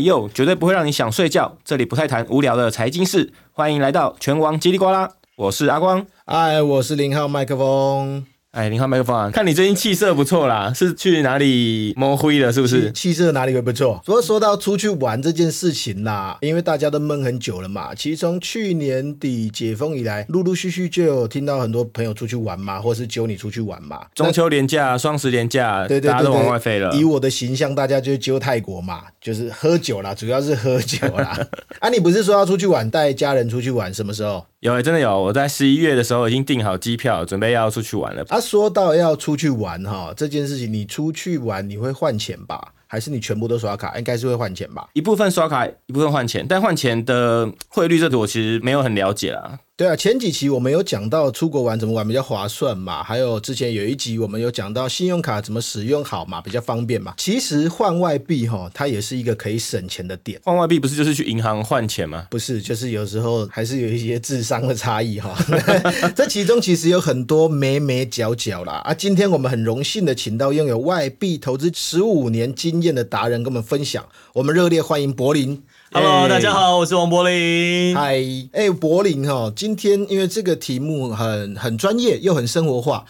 [0.00, 1.56] 又，绝对不会让你想睡觉。
[1.64, 5.10] 这里不太谈无聊的财经事，欢迎来到拳王叽里呱啦。
[5.36, 8.33] 我是阿光，嗨，我是零号麦克风。
[8.54, 12.52] 哎，零号麦克风啊，看你最近气色不错啦，是去哪里摸灰了？
[12.52, 12.92] 是不是？
[12.92, 14.00] 气色哪里会不错？
[14.06, 17.92] 不过说到出去玩这件事情啦，因为大家都闷很久了嘛。
[17.96, 24.02] 其实从去年底解封以来，陆陆续续就有听到很多朋友出去玩嘛，或是揪你出去玩嘛。
[24.14, 26.94] 中秋连假、双十连假，对对对，大家都往外飞了。
[26.94, 31.36] 以我的形象，大家就揪泰国嘛，就是喝酒啦，主要是喝酒啦。
[31.80, 33.92] 啊，你不是说要出去玩，带家人出去玩？
[33.92, 34.46] 什么时候？
[34.64, 35.22] 有，真的有。
[35.24, 38.24] 我在十一月的时候已经订好机票，准备要出去玩了。
[38.30, 42.72] 啊，说到要出去玩哈，这件事情，你出去玩你会换钱吧？
[42.86, 43.94] 还是你全部都刷卡？
[43.98, 44.88] 应该是会换钱吧？
[44.94, 46.46] 一部分刷卡，一部分换钱。
[46.48, 49.58] 但换钱的汇率，这我其实没有很了解啦。
[49.76, 57.12] 对啊，前几期我们有讲到出国玩怎么玩比较划算嘛，还有之前有一集我们有讲到信用卡怎么使用好嘛，比较方便嘛。
[57.16, 60.40] 其实换外币哈，它也是一个可以省钱的点。
[60.44, 62.28] 换外币不是就是去银行换钱吗？
[62.30, 65.36] 不是，就是有时候还是有一些智商的差异哈。
[66.14, 68.94] 这其中其实有很多眉眉角角啦啊。
[68.94, 75.64] 今天我们很荣幸的请到拥有外币投资十五年经验的达人跟我们分享，我们热烈欢迎柏林。
[75.96, 77.94] Hello，大家好，我是王柏林。
[77.94, 83.04] 嗨，哎，柏林哈，今天因为这个题目很很专业又很生活化，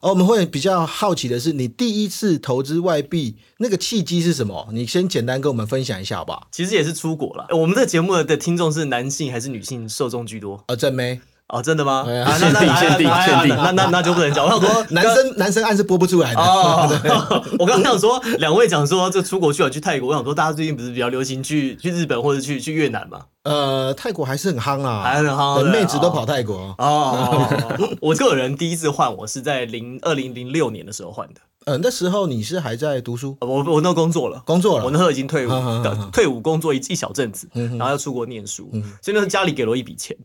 [0.00, 4.68] 而我们会比较好奇的是，你第一次投资外币那个契机是什么？
[4.70, 6.46] 你先简单跟我们分享一下好不好？
[6.52, 7.48] 其实也是出国了。
[7.50, 10.62] 我们这个节目的听众是男性还是女性受众居多？
[10.68, 11.20] 啊，真没。
[11.48, 12.04] 哦，真的吗？
[12.38, 14.44] 限定限定限定，那那那就不能讲。
[14.44, 16.40] 我想说， 男生男生按是播不出来的。
[16.40, 16.86] 哦，
[17.58, 20.10] 我刚刚想说，两位讲说这出国去了，去泰国。
[20.10, 23.20] 我想说，大家最近不是比较流行去去日本或者去去越南吗？
[23.44, 26.74] 呃，泰国还是很夯啊，还很夯，妹子都跑泰国。
[26.76, 27.48] 哦，
[28.02, 31.40] 我个人第一次换，我是在零二零零六年的时候换的。
[31.68, 33.36] 呃，那时候你是还在读书？
[33.42, 34.84] 我我那工作了，工作了。
[34.86, 35.50] 我那时候已经退伍，
[36.10, 38.70] 退伍工作一一小阵子，然后要出国念书，
[39.02, 40.16] 所以那时候家里给了我一笔钱，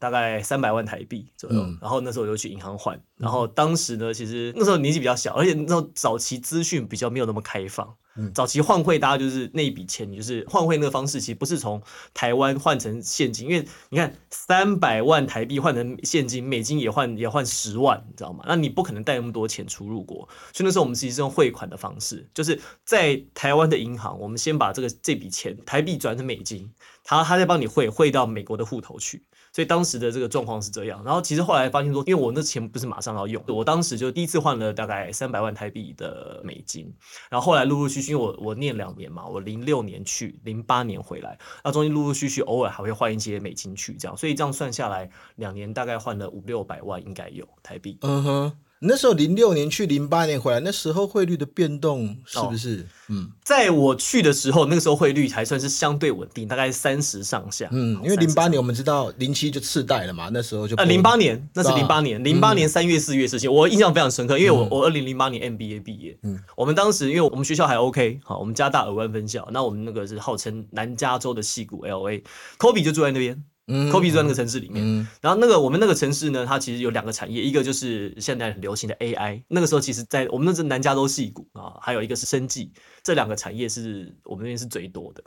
[0.00, 1.60] 大概三百万台币左右。
[1.80, 3.00] 然后那时候我就去银行换。
[3.16, 7.86] 然后当时呢，其实那时候年纪比较小，而且那时候早期资讯比较没有那么开放。
[8.34, 11.80] 早期换汇，大家就是那一笔钱，你就是换汇那个方式，其实不是从
[12.12, 18.44] 台湾换成现金，因为你看三百万台币换成现金，美金也换也换十万，你知道吗？
[18.46, 26.70] 那你不可能带那么多钱出入国，所以那时候我们其实是用汇款的方式，就是在台湾的银行，我们先把这个这笔钱台币转成美金，
[27.04, 29.24] 他他再帮你汇汇到美国的户头去。
[29.52, 36.92] 所以当时的这个状况是这样，然后其实后来发现说，因为我那钱不是马上要用，我当时就第一次换了大概三百万台币的美金，
[37.28, 47.98] 然后后来陆陆续续，因为我我念两年嘛，我零六年去，零八年回来，那中间陆陆续续偶尔还会换一些美金去，这样，所以这样算下来，两年大概换了五六百万应该有台币。
[48.02, 48.52] 嗯哼。
[48.82, 52.86] 那时候零六年去，零八年回来，那时候汇率的变动是不是？
[53.10, 57.68] 嗯，在我去的时候，那个时候汇率还算是相对稳定，大概三十上下。
[57.72, 73.44] 嗯，因为零八年我们知道零七就次贷了嘛，那时候就呃零八年那是零八年，零八年三月四月事情，我印象非常深刻，因为我我二零零八年 MBA 毕业，嗯，我们当时因为我们学校还 OK，好，我们加大尔湾分校，那我们那个是号称南加州的戏骨 LA，Kobe 就住在那边。
[73.90, 74.84] 科比在那个城市里面，
[75.20, 82.72] 然后那个我们那个城市呢，它其实有两个产业，一个就是现在很流行的 AI，那个时候其实，在我们那是南加州戏谷啊，还有一个是生技，
[83.02, 85.22] 这两个产业是我们那边是最多的。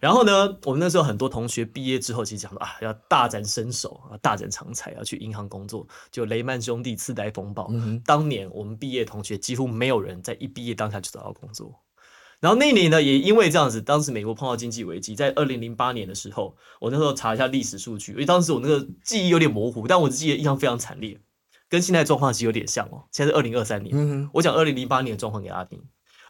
[0.00, 7.70] 然后呢，我们那时候很多同学毕业之后，其实讲说啊，要大展身手啊，大展长才，要去银行工作，就雷曼兄弟次贷风暴，
[8.04, 11.72] 当年我们毕业同学几乎没有人在一毕业当下就找到工作。
[12.40, 21.20] 然后那年呢，也因为这样子，当时美国碰到经济危机，在二零零八年的时候，我那时候查一下历史数据，因为当时我那个记忆有点模糊，但我记得印象非常惨烈，
[21.68, 23.04] 跟现在状况其实有点像哦。
[23.12, 25.82] 现在是二零二三年，我讲二零零八年的状况给大家听。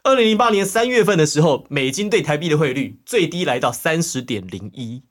[0.03, 5.03] 二零零八年三月份的时候，美金对台币的汇率最低来到三十点零一，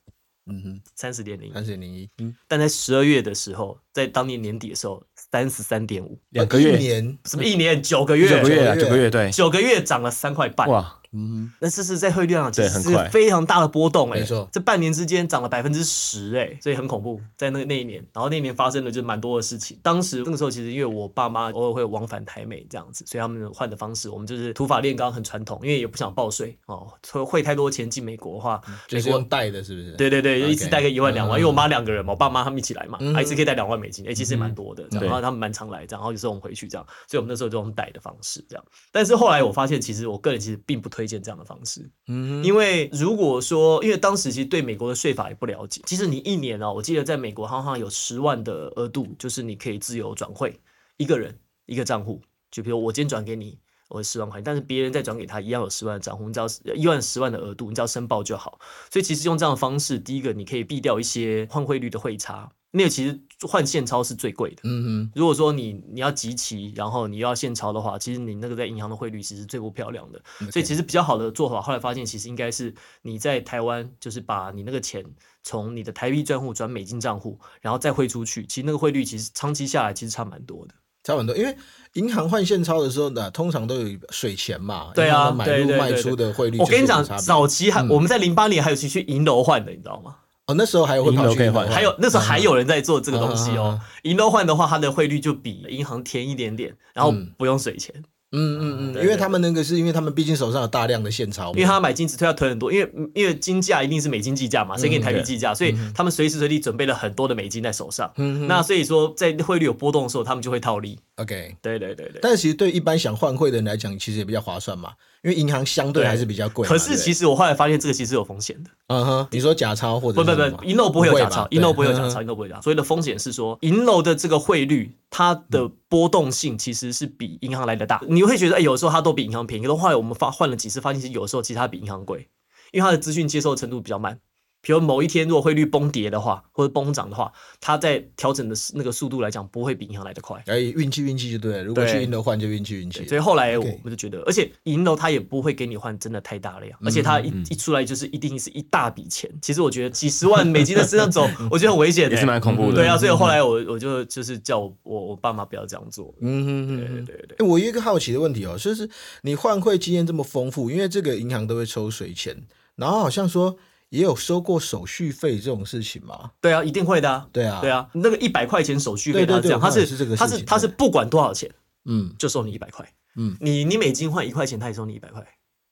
[0.47, 2.11] 嗯哼，三十点零，三十点零一。
[2.19, 7.19] 嗯，但在十二月的时候，在当年年底的时候，三十三点五，两个月，一年。
[7.25, 7.83] 什么一年？
[7.83, 11.00] 九个月，九个月，九个月，对，九个月涨了三块半，哇。
[11.13, 17.21] 嗯，那这是在汇率上其实是非常大的波动哎，没错，这半年之间涨了百分之十哎，所以很恐怖。
[17.37, 19.79] 在那那一年，然后那一年发生了就蛮多的事情。
[19.83, 26.87] 当时那个时候，其实因为我爸妈偶尔会往返台美这样子，所以他们换的方式，我们就是土法炼钢，很传统，因为也不想报税哦，
[27.27, 29.93] 汇太多钱进美国的话，就是用带的，是不是？
[29.97, 34.87] 对对对，一次带个一万两万，因为我妈两个人嘛，我爸妈他们一起来嘛，一次可以带两万美金，哎，其实也蛮多的。
[34.93, 38.65] 然后他们蛮常来这样，然后有时候我们回去这样，所以我们那时候就用带的方式这样。
[38.93, 41.91] 但是后来我发现，其实我个人其实并不推荐这样的方式。
[42.09, 50.59] 嗯，因为如果说，因为当时其实对美国的税法也不了解，其实你一年哦，我记得在美国好像有十万的额度，就是你可以自由转汇
[50.97, 52.21] 一个人一个账户，
[52.51, 53.59] 就比如我今天转给你
[53.89, 58.59] 或者十万块，但是别人再转给他一样有十万的账户，你只要一万十万的额度，你只要申报就好。
[58.91, 62.53] 所以其实用这样的方式，第一个你可以避掉一些换汇率的汇差。
[62.73, 64.63] 那个其实换现钞是最贵的。
[64.65, 70.21] 嗯哼，如果说你你要集齐，然后你要现钞的话，其实你那个在银行的汇率其实最不漂亮的。
[70.51, 75.05] 所以其实比较好的做法，后来发现其实应该是你在台湾，就是把你那个钱
[75.43, 78.47] 从你的台币账户转美金账户，然后再汇出去。
[78.47, 80.75] 其实那个汇率其实长期下来其实差蛮多的。
[81.03, 81.57] 差很多，因为
[81.95, 86.59] 银行换现钞的时候呢，通常都有水钱嘛，对啊，买入卖出的汇率。
[86.59, 90.17] 我跟你讲，早期还我们在零八年还有去去银楼换的，你知道吗？
[90.51, 93.81] 哦，那时候还有会跑去换，还有那时候还有人在做这个东西哦。
[94.03, 97.95] 银楼换的话，它的汇率就比银行甜一点点，然后不用水钱。
[98.33, 108.09] 嗯嗯嗯，因为他们那个是因为他们毕竟手上有大量的现钞，因为他买金子推要囤很多，因为因为金价一定是美金计价嘛，谁给你台币计价，所以他们随时随地准备了很多的美金在手上。
[108.17, 110.97] 嗯那所以说在汇率有波动的时候，他们就会套利。
[111.17, 112.21] OK，对对对对。
[112.23, 114.93] 但是其实对一般想换汇的人来讲，其实也比较划算嘛。
[115.23, 118.71] 因为银行相对还是比较贵，可是其实我后来发现这个其实有风险的。
[118.87, 122.59] 嗯哼，你说假钞或者不不不，银楼不会有假钞，银楼不会有假钞，银楼不会假。
[122.63, 128.01] 所以的风险是说，银楼的这个汇率它的波动性其实是比银行来的大。
[128.09, 132.29] 你会觉得哎，有时候它都比银行便宜，可是后来我们发换了几次，发现其实有时候其实它比银行贵，
[132.73, 134.19] 因为它的资讯接受程度比较慢。
[134.63, 140.43] 比如某一天如果汇率崩跌的话，或者崩涨的话，它在调整的那个速度来讲，不会比银行来的快。
[140.47, 143.07] 哎，运气运气就对了，如果去银楼换就运气运气。
[143.07, 149.31] 所以后来我们就觉得，而且银楼它也不会给你换真的太大量，而且它一一出来就是一定是一大笔钱。
[149.41, 152.75] 其实我觉得几十万美金在身上走，我觉得很危险，也是蛮恐怖的。
[152.75, 156.15] 对啊，所以后来我我就就是叫我我我爸妈不要这样做。
[156.21, 157.47] 嗯嗯嗯，对对对。
[157.47, 158.89] 我有一个好奇的问题哦，就是
[159.23, 162.45] 你换汇经验这么丰富，因为这个银行都会抽水钱，
[162.77, 163.57] 然后好像说。
[163.91, 166.33] 也有收过手续费这种事情吗？
[166.41, 167.29] 对啊，一定会的。
[167.33, 171.51] 对啊，对啊，那个一百块钱手续费，他这样，他是他是他是不管多少钱，
[171.85, 172.89] 嗯，就收你一百块。
[173.17, 175.27] 嗯，你你美金换一块钱，他也收你一百块。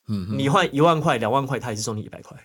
[0.09, 2.37] 嗯，你换一万块、两万块，他也是收你一百块。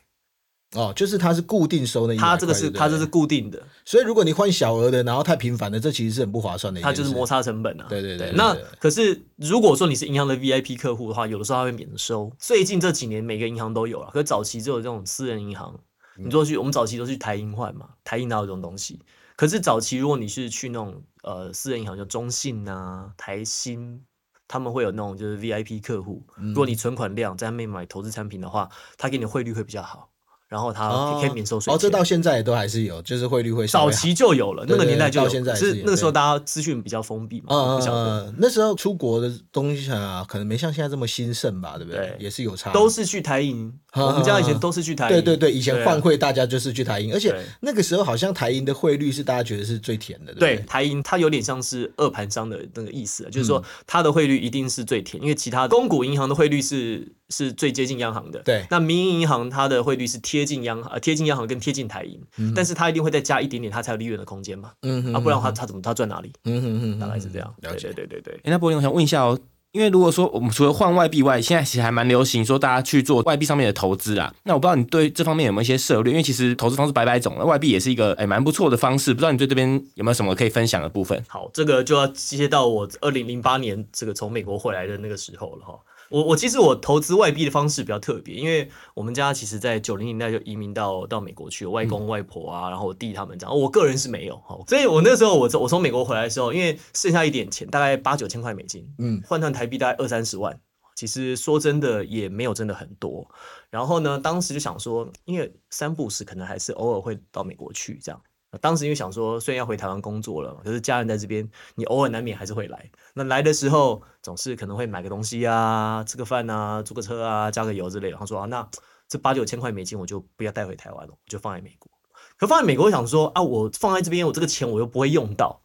[0.76, 6.82] 哦，就是它是固定收的，它这个是它这是固定的，所以如果你换小额的，然后太频繁的，这其实是很不划算的。
[6.82, 7.86] 它就是摩擦成本啊。
[7.88, 8.32] 对对对。
[8.34, 12.32] 那可是如果说你是银行的 VIP 客户的话，有的时候它会免收。
[12.40, 15.80] 最近这几年每个银行都有了，可是早期只有这种私人银行。
[16.16, 19.00] 你说去我们早期都去台银换嘛，台银哪有这种东西？
[19.36, 24.00] 可是早期如果你是去那种呃私人银行，就中信啊、台新，
[24.48, 30.10] 他们会有那种就是 VIP 客户，如果你存款量在那边买投资产品的话，他给你汇率会比较好。
[30.54, 31.74] 然后它可以免收税。
[31.74, 42.16] 哦，这到现在也都还是有，就是汇率会早期就有了，那个年代就到现在是那个时候大家资讯比较封闭嘛，嗯嗯，那时候出国的东西啊，可能没像现在这么兴盛吧，对不对？
[42.20, 42.72] 也是有差。
[42.72, 45.14] 都是去台银， 我们家以前都是去台银。
[45.14, 50.34] 对对对，以前换汇大家就是去台银，而且那个时候好像台银的汇率是大家觉得是最甜的。
[50.34, 57.14] 对，台银它有点像是二盘商的那个意思，就是说它的汇率一定是最甜，因为其他公股银行的汇率是。
[57.30, 58.64] 是最接近央行的，对。
[58.70, 62.22] 那民营银行它的汇率是贴近央行，贴近央行跟贴近台银，
[62.54, 64.72] 但是它一定会再加一点点，它才有利润的空间嘛。
[64.84, 66.32] 嗯啊，不然的话它怎么它赚哪里？
[66.44, 67.56] 嗯哼哼，大概是这样。
[67.62, 68.36] 了解，对对对对。
[68.44, 69.40] 哎，那柏林，我想问一下哦，
[69.74, 74.32] 因为如果说我们除了换外币外，现在其实还蛮流行说大家去做外币上面的投资啊。
[74.44, 76.12] 那我不知道你对这方面有没有一些涉略？
[76.12, 79.16] 因为其实投资方式百百种，外币也是一个哎蛮不错的方式。
[79.16, 81.20] 不知道你对这边有没有什么可以分享的部分？
[81.28, 85.74] 好，这个就要接到我二零零八年这个从美国回来的那个时候了哈。
[86.10, 100.60] 我我其实我投资外币的方式比较特别，因为我们家其实在九零年代就移民到到美国去，外公外婆啊，然后我弟他们这样，我个人是没有哈，所以我那时候我我从美国回来的时候，因为剩下一点钱，大概八九千块美金，嗯，换算台币大概二三十万，
[100.96, 103.28] 其实说真的也没有真的很多，
[103.70, 108.22] 然后呢，当时就想说，因为三不时可能还是偶尔会到美国去这样。
[108.62, 112.92] 当时因为想说，虽然要回台湾工作了，可是家人在这边，你偶尔难免还是会来。
[113.14, 118.18] 那来的时候，总是可能会买个东西啊，吃个饭啊，租个车啊，加个油之类的。
[118.18, 118.68] 他说啊，那
[119.08, 121.92] 这八九千块美金我就不要带回台湾了，我就放在美国。
[122.38, 125.62] 可放在美国，我想说啊，我放在这边，我这个钱我又不会用到，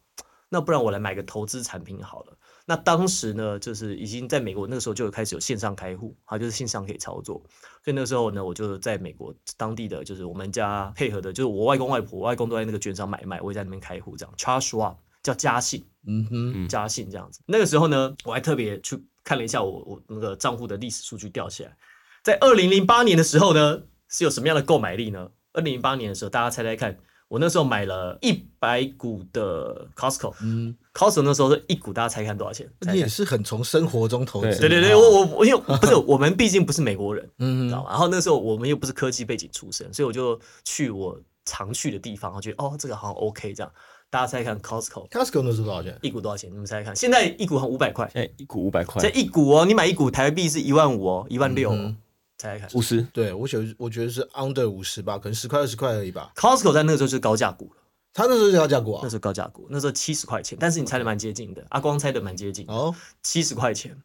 [0.49, 2.37] 那不然我来买个投资产品好了。
[2.69, 7.41] 那当时呢，就是已经在美国那个时候就有开始有线上开户，啊，就是线上可以操作。
[7.83, 14.31] 所以那个时候呢，我就在美国当地的，就是我们家配合的，就是我外公外婆，外公都在那个券商买卖，我也在那边开户，这样。
[14.37, 17.41] Charles Schwab 叫嘉信，嗯哼，嘉信这样子。
[17.47, 21.75] 那个时候呢，我还特别去看了一下我我那个账户的历史数据调起来，
[22.23, 25.31] 在二零零八年的时候呢，是有什么样的购买力呢？
[25.53, 26.99] 二零零八年的时候，大家猜猜看。
[27.29, 32.69] 我那时候买了一百股的 Costco，嗯，Costco 那时候是一股，大家猜看多少钱？
[32.81, 34.59] 你也是很从生活中投资。
[34.59, 37.91] 对对对，我我我因为不是 我们毕竟不是美国人，嗯，知道吗？
[37.91, 43.71] 然后那时候我们又不是科技背景出身，所以我就去我常去的地方，我觉得哦这个好像 OK 这样。
[44.11, 45.95] 大家猜看 Costco Costco 那是多少钱？
[46.01, 46.51] 一股多少钱？
[46.51, 51.95] 你们猜猜看，现在一股五百块，哎，一股五百块这，一股哦，你买一股台币是一万五哦，一万六、嗯
[52.39, 52.69] 猜猜看。
[52.73, 56.31] 五十，对我觉得我觉得是 under 五十吧，可能十块二十块而已吧。
[56.35, 57.81] ，Costco 在那个时候就是高价股了，
[58.13, 59.01] 他那时候就高价股啊？
[59.03, 59.09] 那。
[59.09, 64.01] 时候高价股，那时候七十块钱，但是你猜的蛮接近的，阿光猜的蛮接近，哦，七十块钱，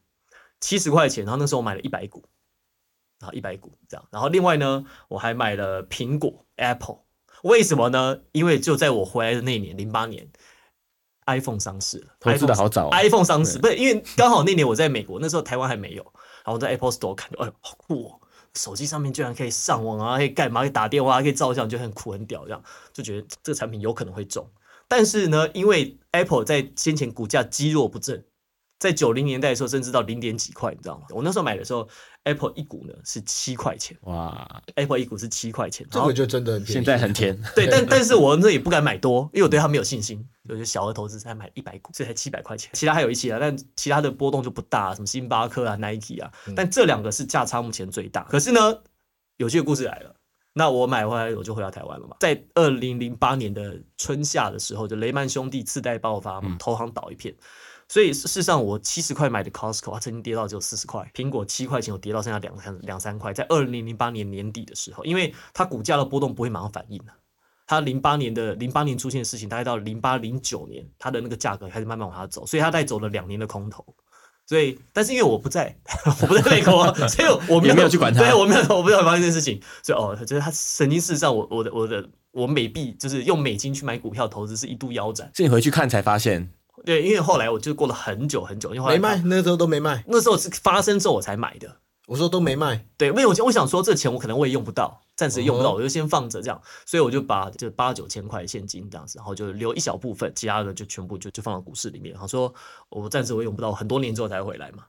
[0.60, 2.24] 七十块钱，然后那时候我买了一百股，
[3.20, 6.98] 然后一百股这样，然后另外呢，我还买了苹果 Apple，
[7.44, 8.18] 为什么呢？
[8.32, 10.28] 因为就在我回来的那一年，零八年
[11.26, 16.02] ，iPhone 上市了，投资的 iPhone- 好早哦 iPhone 上市，不是因为刚好那年我在美国，那时候台湾还没有，
[16.44, 18.20] 然后我在 Apple Store 看，哎呦，好酷哦！
[18.54, 20.60] 手机上面居然可以上网啊， 可以干嘛？
[20.60, 24.48] 可以打电话，可以照相，就很酷很屌，这样就觉得 这个产品有可能会中。
[24.86, 28.22] 但是呢，因为 Apple 在先前股价积弱不振，
[28.84, 31.06] 在九零年代的时候，甚至到零点几块，你知道吗？
[31.08, 31.88] 我那时候买的时候
[32.24, 36.74] ，Apple 一股呢是七块钱哇，，Apple 一股是七块钱，这个就真的很便宜。
[36.74, 40.22] 现在很甜，对，但 但是我那也不敢买多，因为我对它没有信心。
[40.46, 42.70] 我就小额投资才买一百股，这才七百块钱。
[42.74, 48.24] 其他还有一些啊，但其他的波动就不大，什么星巴克啊、Nike 啊，但这两个是价差目前最大。
[48.24, 48.82] 可是呢，
[49.38, 50.14] 有趣的故事来了。
[50.56, 57.34] 那我买回来我就回到台湾了嘛，在二零零八年的春夏的时候，就雷曼兄弟次贷爆发嘛，投行倒一片，
[57.88, 67.12] 所以事实上我七十块买的 Costco，它曾经跌到只有四十块，苹果七块钱我跌到剩下两三两三块，在二零零八年年底的时候，因为它股价的波动不会马上反应的、
[67.66, 73.84] 它零八年的零八年出现的事情，大概到零八零九年，它的那个价格开始慢慢往下走，所以它带走了两年的空头。
[74.46, 75.74] 所以，但是因为我不在，
[76.20, 79.58] 我不在美国，所以我没有没有去管它对我没有，我不知道发生这件事情。
[79.82, 85.30] 所以哦，就是它曾经事实上我，我的我的我美币就是用美金去买股票投资是一度腰斩。
[85.34, 86.50] 是你回去看才发现，
[86.84, 90.04] 对，因为后来我就过了很久很久，因为后来没卖，那时候都没卖。
[90.06, 91.76] 那时候是发生之后我才买的。
[92.06, 102.12] 我说都没卖，对，因为我我想说这钱我可能我也用不到，暂时用不到，哦我就先放着这样，所以我就把就八九千块现金这样子，然后就留一小部分，其他的就全部就就放到股市里面。
[102.12, 102.52] 然后说
[102.90, 104.84] 我暂时我用不到，很多年之后才回来嘛。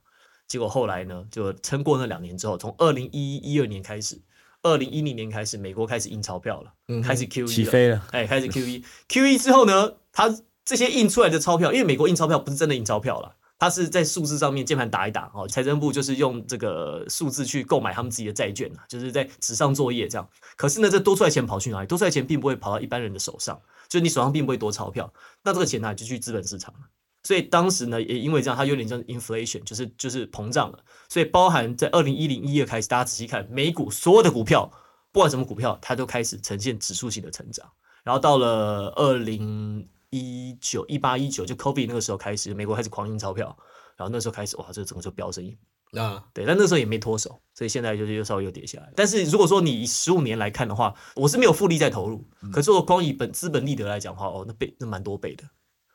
[0.46, 4.20] 结果后来呢，就撑过那两年之后，从二零一一一二年开始，
[4.62, 10.28] 二零一零年开始，美国开始印钞票了，嗯开始 QE 了起飞了，哎，开始 QE，QE 之后呢，它
[10.66, 20.28] 这些印出来的钞票，因为美国印钞票不是真的印钞票了，它是在数字上面键盘打一打哦，财政部就是用这个数字去购买他们自己的债券啊，就是在纸上作业这样。
[20.56, 21.86] 可是呢，这多出来钱跑去哪里？
[21.86, 23.56] 多出来钱并不会跑到一般人的手上，
[23.88, 25.10] 就是你手上并不会多钞票，
[25.44, 26.80] 那这个钱呢就去资本市场了。
[27.22, 30.78] 所以当时呢，也因为这样，它有点像 inflation，就是就是膨胀了。
[31.08, 34.68] 所以包含在二零一零一二开始，大家仔细看美股所有的股票，
[35.12, 37.68] 不管什么股票，它都开始呈现指数型的成长。
[38.04, 43.56] 然后到了二零一九、一八、一九，就 COVID 那个时候开始，美国开始狂印钞票，
[43.96, 45.56] 然后那时候开始，哇，这整个就飙升一
[45.98, 48.92] 啊，对，但那时候也没脱手，所以现在就是又稍微又跌下来。
[48.96, 55.44] 但是如果说你以十五年来看的话，我是没有复利在投入，可是我光以本资本利得来讲的话，哦，那倍那蛮多倍的。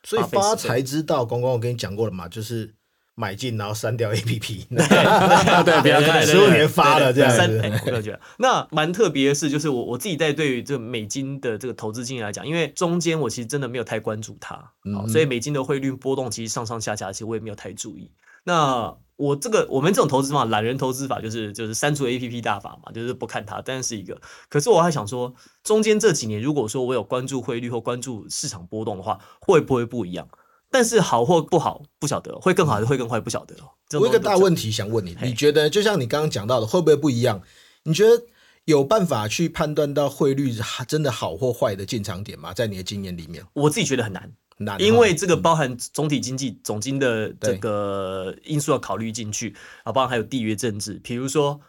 [0.03, 2.73] 所以发财之道，刚刚我跟你讲过了嘛，就是
[3.21, 7.59] 买进然后删掉 A P P， 对，不要看十五年发了这样三，子。
[7.59, 14.71] 哎，我觉得那蛮特别的是，就是我我自己在对于这个美金的这个投资经验来讲，因为中间我其实真的没有太关注它，
[15.07, 18.09] 所以美金的汇率波动其实上上下下，其实我也没有太注意。
[18.43, 24.19] 那我这个我们这种投资法，懒人投资法就是就是删除 A P P 大法嘛，就是不看它，但是一个。
[24.49, 30.27] 可是我还想说，中间这几年如果说我有关注汇率或关注市场波动的话，会不会不一样？
[30.71, 33.69] 但是好或不好不晓得，会更好还是会更坏不晓得哦。
[33.99, 37.43] 我有一个大问题想问你，你觉得就像你刚刚讲到的，会不会不一样？
[37.83, 38.23] 你觉得
[38.65, 40.55] 有办法去判断到汇率
[40.87, 42.53] 真的好或坏的进场点吗？
[42.53, 44.31] 在你的经验里面，我自己觉得很难。
[44.59, 51.59] 难，因为这个包含总体经济总金的这个因素要考虑进去，啊，包含还有地缘政治，比如说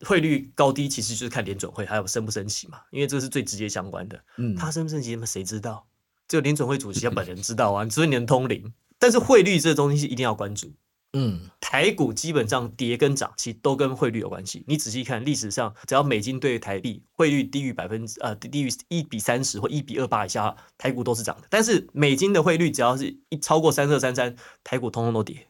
[0.00, 4.18] 汇率高低，其实就是看联准会还有升不升息嘛，因为这是最直接相关的。
[4.38, 5.86] 嗯，它升不升息，那么谁知道？
[6.28, 8.72] 只有联准会主席他本人知道啊，所以你能通灵。
[8.98, 10.72] 但是汇率这东西是一定要关注。
[11.12, 14.64] 嗯台股基本上跌跟涨，其实都跟汇率有关系。
[14.66, 21.46] 你仔细看历史上，只要美金对台币汇率低于百分之呃低于一比三十或一比二八以下，台股都是涨的。
[21.48, 25.46] 但是美金的汇率只要是一超过三二三三，台股通通都跌。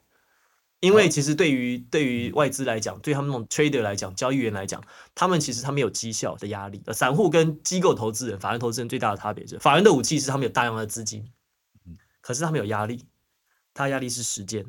[0.80, 4.82] 因为其实对于对于外资来讲，对他们那种 trader 来讲，交易员来讲，
[5.14, 6.82] 他们其实他们有绩效的压力。
[6.86, 11.26] 呃散户跟机构投资人、法人投资人最大的差别是，法人的武器是他们有大量的资金，
[12.20, 13.04] 可是他们有压力，
[13.72, 14.60] 他的压力是时间，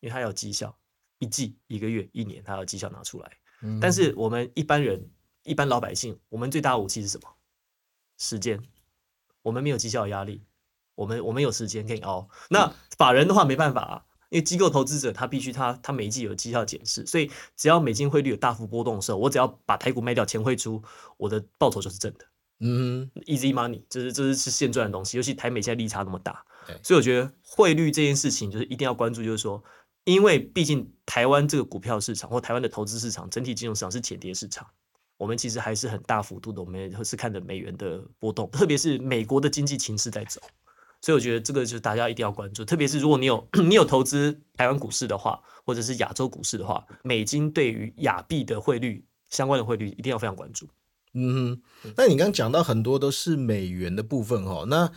[0.00, 0.76] 因为他有绩效，
[1.18, 3.30] 一季、一个月、一年，他有绩效拿出来。
[3.62, 5.10] 嗯但是我们一般人、
[5.42, 7.28] 一般老百姓，我们最大的武器是什么？
[8.18, 8.62] 时间。
[9.42, 10.42] 我们没有绩效的压力，
[10.94, 12.26] 我们我们有时间可以熬。
[12.48, 14.04] 那法人的话没办法啊，
[14.34, 20.82] 因为机构投资者他必须他他每一季有绩效检视，所以只要美金汇率有大幅波动的时候，我只要把台股卖掉，钱汇出，
[21.16, 22.26] 我的报酬就是正的。
[22.58, 26.44] 嗯，easy money，就是这是是现赚的东西，尤其台美现在利差那么大，
[26.82, 29.62] 所以我觉得汇率这件事情就是一定要关注，就是说，
[30.02, 34.66] 因为毕竟台湾这个股票市场或台湾的投资市场整体金融市场是浅跌市场，
[35.16, 40.40] 我们其实还是很大幅度的，我们是看着美元的波动，特别是美国的经济情势在走。
[41.04, 50.66] 所以我觉得这个就是大家一定要关注，特别是如果你有 你有投资台湾股市的话，或者是亚洲股市的话，美金对于亚币的汇率相关的汇率一定要非常关注。
[51.12, 54.90] 嗯哼，那你刚刚讲到很多都是美元的部分哦，那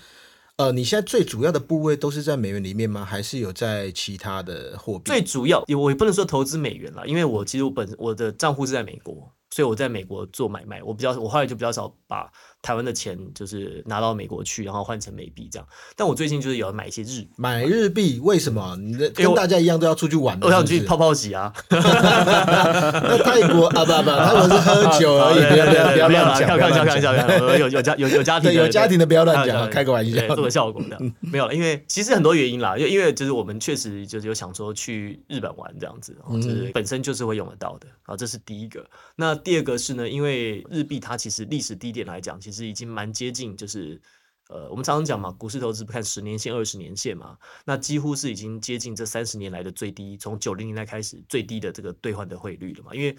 [0.56, 3.04] 呃，你现在最主要的部位都是在美元里面吗？
[3.04, 5.04] 还是有在其他的货币？
[5.06, 12.32] 最主要，也我也不能说投资美元了，因为我其实我本我的账户是在美国，所以我在美国做买卖，我比较我后来就比较少把
[12.68, 15.66] 台湾的钱就是拿到美国去，然后换成美币这样。
[15.96, 18.76] 但我最近就是有买一些日，买日币，为什么？
[18.76, 38.86] 你跟大家一样都要出去玩的，我想去泡泡洗啊， 那泰国啊，不不，泰国是喝酒而已， 不要不要不要乱讲，开玩笑，开玩笑，有有家有有家庭对，有家庭的不要乱讲，开个玩笑对，做个效果的，没有了，因为其实很多原因啦，因因为就是我们确实就是有想说去日本玩这样子，哦就是本身就是会用得到的，啊，这是第一个。
[39.16, 44.02] 那第二个是呢，因为日币它其实历史低点来讲，其实已经蛮接近，就是。
[44.50, 52.96] 呃，我们常常讲嘛，股市投资不看十年线、二十年线嘛，那几乎是已经接近这三十年来的最低，从九零年代开始最低的这个兑换的汇率了嘛。
[52.96, 53.14] 因为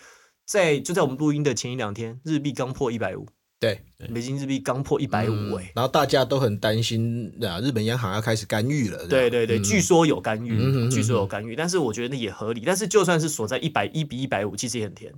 [0.46, 3.26] 在就在我们录音的前一两天，日币刚破一百五，
[3.60, 3.78] 对，
[4.08, 9.06] 美金日币刚破一百五，哎，然后大家都很担心啊，日本央行要开始干预了。
[9.06, 12.62] 对对对，据说有干预，嗯据说有干预，但是我觉得也合理。
[12.64, 15.12] 但是就算是锁在一百一比一百五，其实也很甜。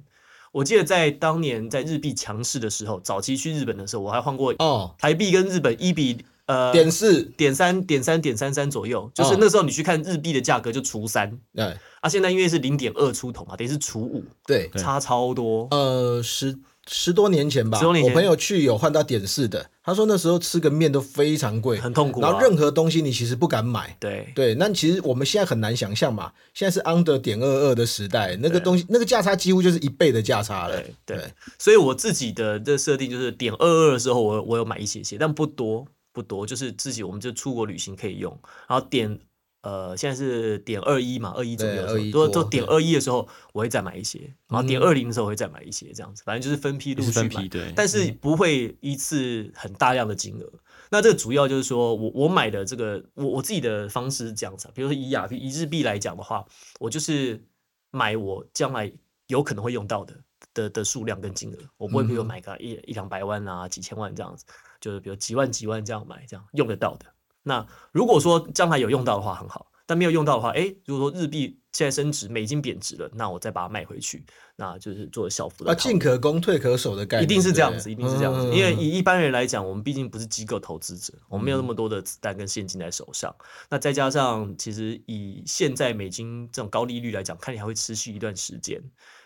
[0.52, 11.38] 我记得在当年在日币强势的时候，早期去日本的时候，我还换过哦，台币跟日本一比呃点四，点三点三点三三左右，就是哦那时候你去看日币的价格就除三。
[11.54, 15.69] 对，啊，现在因为是零点二出头嘛，等于是除五，对，差超多。
[15.71, 18.12] 呃，十十多年前吧，十多年前。
[18.12, 22.28] 我朋友去有换到点四的，他说那时候吃个面都非常贵，很痛苦啊。
[22.28, 23.96] 然后任何东西你其实不敢买。
[24.00, 24.32] 对。
[24.34, 30.83] 对，那其实我们现在很难想象嘛，现在是 under 点二二的时代，那个对东西那个价差几乎就是一倍的价差了。
[31.05, 31.16] 对。
[31.16, 31.24] 对，
[31.59, 38.37] 所以我自己的这设定就是点二二的时候我，我有买一些些，但不多不多，就是自己我们就出国旅行可以用，
[38.68, 39.18] 然后点
[39.62, 50.51] 呃现在是点二一嘛，二一左右的时候，21如果多就点二一的时候，我会再买一些，然后点二零的时候我会再买一些，这样子，反正就是分批陆续买分批，对但是不会一次很大量的金额。
[50.90, 56.44] 那这个主要就是说我我买的这个我我自己的方式是这样子、啊，比如说以亚币以日币来讲的话，
[56.81, 57.44] 我就是
[57.90, 58.90] 买我将来
[59.29, 60.14] 有可能会用到的
[60.53, 64.44] 的的数量跟金额，我不会比如买个一一两百万啊几千万这样子，
[64.81, 67.07] 就是比如几万几万这样买，这样用得到的。
[67.42, 74.24] 那如果说将来有用到的话很好，但没有用到的话，诶，如果说日币现在升值，美金贬值了，那我再把它卖回去，
[74.57, 78.46] 那就是做小幅的啊，进可攻退可守的概念，一定是这样子，一定是这样子。
[78.46, 83.35] 嗯因为以一般人来讲，我们毕竟不是机构投资者，我们没有那么多的子弹跟现金在手上。
[83.68, 88.81] 那再加上，其实以现在美金这种高利率来讲，看你还会持续一段时间，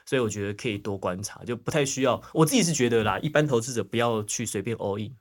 [0.07, 2.21] 所以我觉得可以多观察，就不太需要。
[2.33, 5.15] 我自己是觉得啦，一般投资者不要去随便 all in，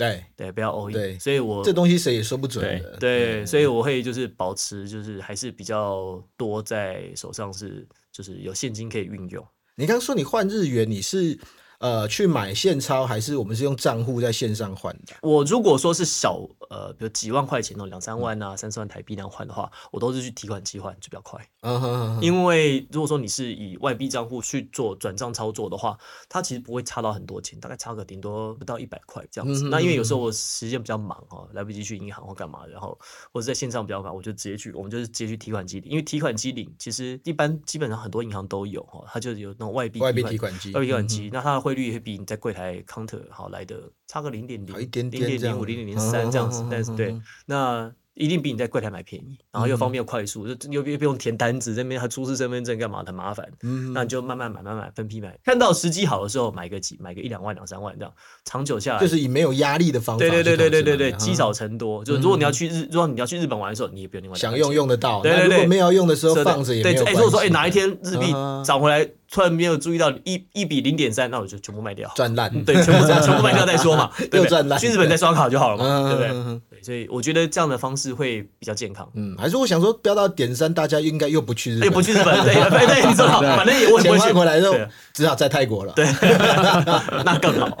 [0.00, 0.94] 对对，不要 all in。
[0.94, 2.96] 对所以我这东西谁也说不准的。
[2.96, 9.46] 对，所以我会就是保持就是还是比较多在手上是就是有现金可以运用。
[9.74, 11.38] 你刚刚说你换日元，你是
[11.80, 15.14] 呃去买现钞，还是我们是用账户在线上换的？
[15.22, 21.40] 我如果说是小呃，比如几万块钱哦两三万啊、三四万台币那样换的话，我都是去提款机换，就比较快。
[21.62, 29.62] 嗯哼哼哼，因为如果说你是以外币账户去做转账操作的话，它其实不会差到很多钱，大概差个顶多不到一百块这样子。
[29.62, 32.96] 嗯哼那因为有时候我时间比较忙哦，来不及去银行或干嘛，然后
[33.32, 53.48] 或者在线上比较忙，我就直接去，我们就是直接去提款机领，因为提款机领其实一般基本上很多银行都有哦，它就有那种外币外币提款机，外币提款机，嗯那它的汇率也会比你在柜台 counter 好来的差个零点零零点零五、零点零三这样子嗯，但是对那一定比你在柜台买便宜，然后又方便又快速，就又又不用填单子，这边还出示身份证干嘛，很麻烦。
[53.62, 58.12] 嗯那你就慢慢买，慢慢买，分批买，看到时机好的时候买个几，买个一两万、两三万这样，
[58.44, 62.04] 长久下来就是以没有压力的方法对对对对对对积少成多。
[62.04, 65.22] 就如果你要去日，如果你要去日本玩的时候，你也不用另外想用用得到。
[65.22, 65.48] 对对对。
[65.48, 67.04] 那如果没有要用的时候放着也对，没有。
[67.06, 68.62] 哎，如果说哎哪一天日币嗯。
[68.64, 72.10] 涨回来，突然没有注意到一一比零点三，那我就全部卖掉。
[72.16, 76.60] 赚烂，对，全部 全部卖掉再说嘛， 对不对又赚烂去日本再刷卡就好了嘛，对不对？
[76.82, 79.08] 所以我觉得这样的方式会比较健康。
[79.14, 85.92] 嗯，还是我想说飙到点三，大家应该又不去日哎，本，不去日本，对 对对，你知道，反正也我也不钱换回来之后对，只好在泰国了。
[85.92, 86.06] 对，
[87.24, 87.76] 那更好。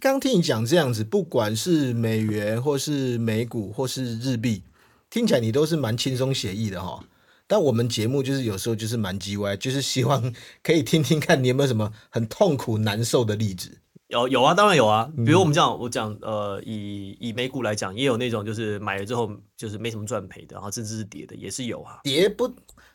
[0.00, 4.62] 刚刚听你讲这样子，不管是美元或是美股或是日币，
[5.08, 7.00] 听起来你都是蛮轻松写意的哈。
[7.48, 10.32] 但我们节目就是有时候就是蛮叽歪，就是希望
[10.62, 13.80] 可以听听看你有没有什么很痛苦难受的例子。
[14.08, 15.10] 有有啊，当然有啊。
[15.16, 22.00] 比如我们讲，我讲呃，以以美股来讲，也有那种就是买了之后就是没什么赚赔的，然后甚至是跌的，也是有啊。
[22.04, 22.50] 跌不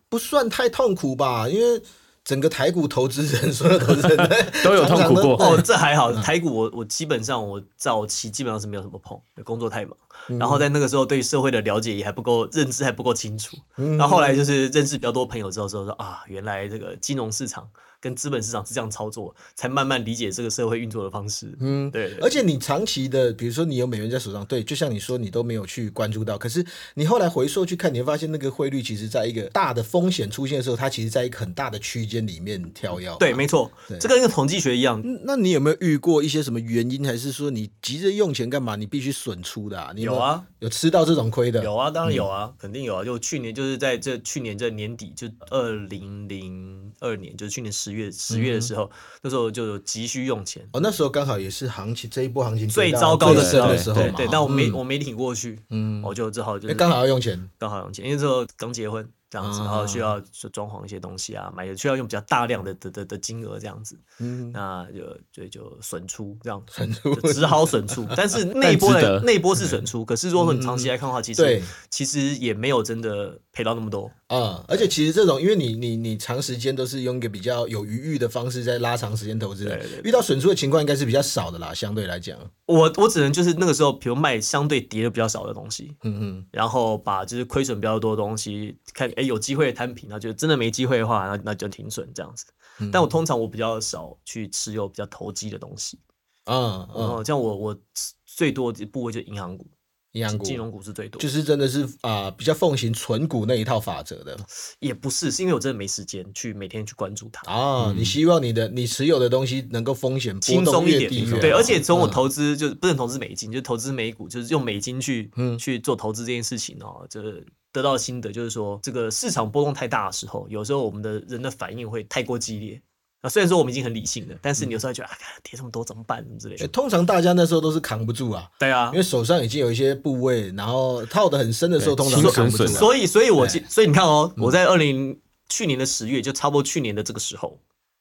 [0.08, 1.48] 不算太痛苦吧？
[1.50, 1.82] 因为
[2.24, 4.18] 整个台股投资人， 所有投资人
[4.64, 6.12] 都 有痛苦过哦，这还好。
[6.14, 9.96] 台股我我基本上我早期基本上是没有什么碰，工作太忙，
[10.28, 13.58] 然后在那个时候对社会的了解也还不够，认知还不够清楚。
[13.76, 17.68] 然后后来就是认识比较多朋友之后，之后说啊，原来这个金融市场。
[18.04, 21.58] 跟资本市场是这样操作，才慢慢理解这个社会运作的方式。
[21.62, 22.14] 嗯，对。
[22.22, 26.38] 而且你长期的，比如说你有美元在手上，对，就像你说，你都没有去关注到。
[26.38, 33.10] 可是你后来回溯去看，你会发现那个汇率其实在一个大的风险出现的时候，它其实在一个很大的区间里面跳跃。
[33.20, 35.02] 对，没错，这跟一个统计学一样。
[35.24, 38.76] 那你有没有遇过一些什么原因，还是说你急着用钱干嘛？
[38.76, 39.94] 你必须损出的？
[39.96, 41.64] 你有啊，有吃到这种亏的？
[41.64, 43.04] 有啊，当然有啊，肯定有啊。
[43.04, 48.90] 就去年就是在这去年这年底，就二零零二年，就是去年十月十月的时候。
[49.22, 50.80] 那时候就急需用钱哦。
[50.82, 54.28] 那时候刚好也是行情这一波行情最糟糕的时候，对对。
[54.32, 59.08] 但我没我没挺过去，嗯，我就只好就刚好要用钱，刚好用钱，因为那时候刚结婚。
[59.34, 60.20] 这样子，然后需要
[60.52, 90.10] 装潢一些东西啊，买需要用比较大量的的的的金额这样子，嗯，那就就就损出这样，损出只好损出， 但是那一波的那一波是损出，可是如果你长期来看的话，其实其实也没有真的赔到那么多啊，而且其实这种，因为你你你长时间都是用一个比较有余裕的方式在拉长时间投资，对遇到损出的情况应该是比较少的啦，相对来讲，我我只能就是那个时候，比如卖相对跌的比较少的东西，嗯嗯，然后把就是亏损比较多的东西看，哎，有机会摊平。
[90.10, 92.46] 那就真的没机会的话，那那就停损这样子。
[92.92, 96.00] 但我通常我比较少去持有比较投机的东西。
[96.46, 97.78] 嗯嗯，像我我
[98.26, 99.68] 最多的部位就银行股。
[100.14, 104.38] 银行股、金融股是最多，就是真的是啊，比较奉行纯股那一套法则的，
[104.80, 107.94] 也不是，是因为我真的没时间去每天去关注它啊。
[107.98, 111.52] 你希望你的你持有的东西能够风险轻松一点，对。
[111.52, 122.80] 而且从我投资就是不能投资美金，就投资美股，就是用美金去去做投资这件事情哦，就是得到心得就是说，这个市场波动太大的时候，有时候我们的人的反应会太过激烈。
[123.24, 126.22] 啊，虽然说我们已经很理性了，但是你有时候觉得啊，跌这么多怎么办？
[126.22, 126.68] 什么之类的。
[126.68, 128.46] 通常大家那时候都是扛不住啊。
[128.60, 132.68] 对啊，因为手上已经有一些部位，然后套的很深的时候，通常扛不住。
[132.68, 137.58] 所以，所以我所以你看哦，我在二零去年的十月，就差不多去年的这个时候，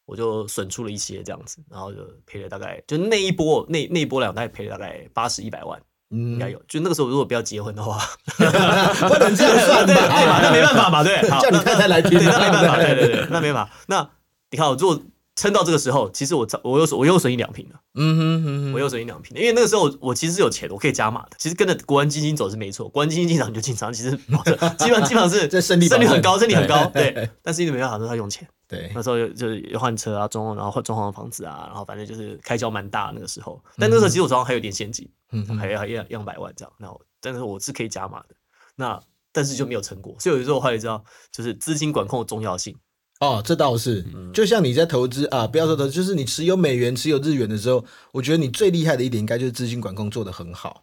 [0.07, 5.81] 我就损出了一些这样子，然后就赔了大概，就那一波那那一波两，大概赔了大概八十一百万，
[6.11, 6.61] 应该有。
[6.67, 10.43] 就那个时候如果不要结婚的话， 不能这样算对对嘛？
[10.43, 13.73] 那没办法嘛，对， 叫你太太来听，那没办法，对对对， 那没办法。
[13.87, 14.11] 那
[14.51, 15.01] 你看我做。
[15.35, 21.31] 撑到这个时候，其实我我又我又损一两瓶了，嗯哼哼，我又损一两瓶，因为那个时候我其实是有钱，我可以加码的。
[21.39, 24.11] 其实跟着国安基金走是没错，国安基金进场你就进场，其实
[24.79, 27.31] 基本基本上是这胜率胜率很高，胜率很高，对。
[27.43, 28.93] 但是因为没办法，说他用钱，对。
[28.95, 33.63] 那时候就是换车啊，装然后换装潢房子啊，然后反正就是开销蛮大那个时候。
[33.79, 36.73] 但那时候其实我手上还有点现金，嗯，还要一两百万这样。
[36.79, 38.35] 然后但是我是可以加码的，
[38.77, 39.01] 那
[39.33, 40.15] 但是就没有成果。
[40.19, 42.77] 所以有时候我后来知道，就是资金管控的重要性。
[43.23, 44.05] 哦，这倒是，
[44.35, 50.83] 就像你在投资啊，不要说投资，就是你持有美元、持有日元的时候，我觉得你最厉害的一点，应该就是资金管控做得很好，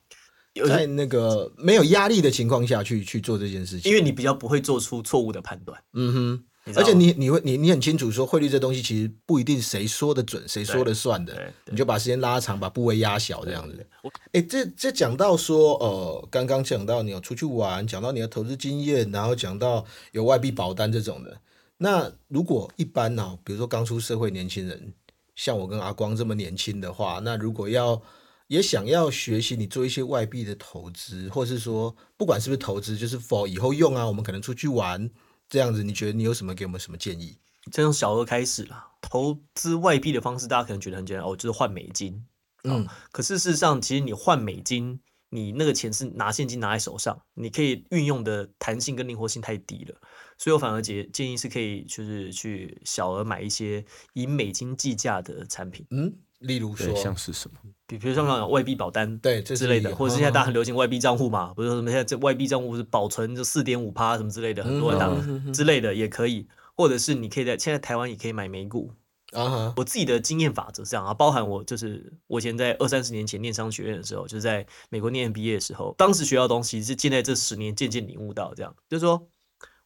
[0.65, 5.78] 在那个没有压力的情况下去去做这件事情，因为你比较不会做出错误的判断。
[5.93, 6.43] 嗯哼。
[6.75, 13.86] 而且你你会你你很清楚说汇率这东西其实不一定谁说的准谁说的算的，你就把时间拉长，把部位压小这样子。
[14.34, 21.36] 哎，这这讲到说呃，刚刚讲到你要出去玩，讲到你的投资经验，然后讲到有外币保单这种的。
[21.81, 24.93] 那如果一般呢，比如说刚出社会年轻人，
[25.33, 28.01] 像我跟阿光这么年轻的话，那如果要
[28.47, 35.09] 也想要学习你做一些外币的投资，或是说不管是不是投资，就是否以后用啊，我们可能出去玩
[35.47, 37.37] 这样子，你觉得你有什么给我们什么建议？
[37.71, 42.25] 先从小额开始啦，投资外币的方式，大家可能觉得很简单哦，就是换美金。
[42.65, 49.95] 嗯，可是事实上，其实你换美金，你那个钱是拿现金拿在手上，你可以运用的弹性跟灵活性太低了。
[50.39, 65.13] 所以我反而建建议是可以，就是去小额买一些以美金计价的产品，嗯，例如说像是什么，比比如像外币保单，对之类的，或者是现在大家很流行外币账户嘛，不是说什么现在这外币账户是保存就四点五趴什么之类的，很多大
[65.52, 68.93] 之类的也可以，或者是你可以在现在台湾也可以买美股
[69.34, 69.73] 啊。
[69.75, 78.73] 我自己的经验法则是这样啊，包含我就是我以前在二三十年前念商学院的时候，就是在美国念毕业的时候，当时学到东西是现在这十年渐渐领悟到，这样。
[78.88, 79.28] 就是说。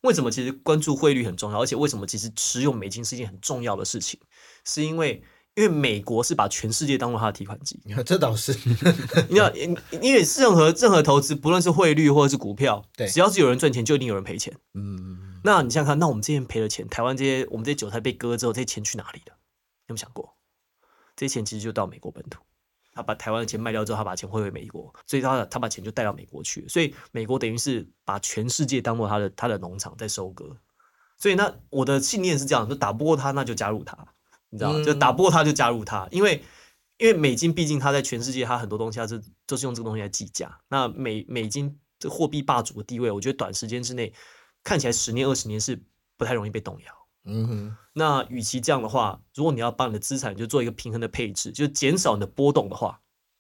[0.04, 1.62] 为什么其实关注汇率很重要？
[1.62, 4.20] 而且为什么其实持有美金是一件很重要的事情？
[4.64, 5.24] 是因为
[5.56, 7.80] 因为美国是把全世界当做它的提款机。
[8.06, 8.54] 这倒是，
[9.30, 14.54] 你要因因为任何任何投资，不论是汇率或者是股票，对，只要是有人赚钱，就一定有人赔钱。
[14.74, 19.38] 嗯，那你想想看，那我们这些赔了钱，台湾这些我们这些韭菜被割之后，这些钱去哪里了？
[19.88, 20.36] 有没有想过？
[21.16, 22.42] 这些钱其实就到美国本土。
[22.94, 30.56] 他把台湾的钱卖掉之后，他把钱汇回美国，所以他他把钱就带到美国去，所以美国等于是把全世界当做他的他的农场在收割。
[31.18, 33.98] 所以那我的信念是这样，就打不过他，那就加入他，
[34.50, 34.84] 你知道吗？
[34.84, 36.44] 就打不过他就加入他，因为
[36.98, 40.60] 因为美金毕竟它在全世界，它很多东西它是就是用这个东西来计价。
[40.70, 44.14] 那美美金这货币霸主的地位，我觉得短时间之内
[44.64, 45.82] 看起来十年二十年是
[46.18, 47.03] 不太容易被动摇。
[47.26, 53.00] 嗯哼，那与其这样的话，如果你要把你的资产就做一个平衡的配置，就减少你的波动的话，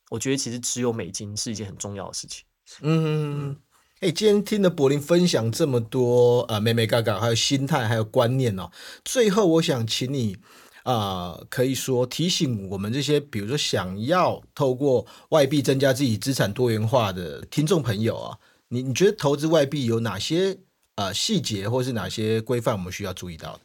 [0.09, 2.45] 我觉得其实持有美金是一件很重要的事情。
[2.81, 3.57] 嗯，
[3.99, 8.71] 哎，今天听了柏林分享这么多呃，美美嘎嘎，还有心态，还有观念哦。
[9.03, 10.37] 最后，我想请你
[10.83, 20.57] 啊、可以说提醒我们这些，比如说想要透过外币增加自己资产多元化的听众朋友啊，你你觉得投资外币有哪些
[20.95, 23.61] 呃细节，或是哪些规范我们需要注意到的？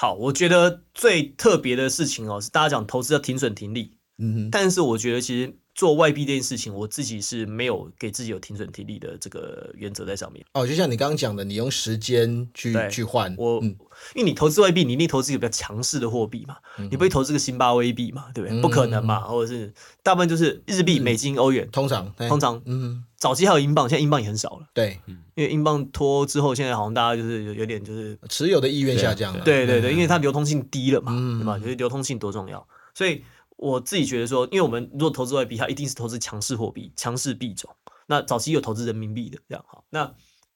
[0.00, 10.44] 好，我觉得最特别的事情哦，是大家讲投资要停损停利，嗯哼，但是我觉得其实做外币这件事情，我自己是没有给自己有停损停利的这个原则在上面。
[10.52, 13.74] 哦，就像你刚刚讲的，你用时间去对去换，我、嗯。
[14.14, 18.60] 因为你投资外币，你一定投资一个比较强势的货币嘛，你不会投资个新巴威币嘛，对不对？
[18.60, 24.98] 不可能嘛，或者是大部分就是日币、美金、欧元，通常通常嗯，早期还有英镑，现在英镑也很少了，对，
[25.34, 31.38] 因为英镑脱之后，现在好像大家就是有有点就是持有的意愿下降了，对对对，因为它流通性低了嘛，嗯。
[31.40, 31.58] 对吧？
[31.58, 33.22] 就是流通性多重要，所以
[33.60, 37.70] 我自己觉得说，因为我们如果投资外币，它一定是投资强势货币、强势币种。
[38.06, 39.84] 那早期有投资人民币的，这样好。
[39.90, 40.10] 那